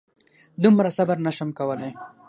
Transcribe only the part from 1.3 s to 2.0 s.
شم کولی.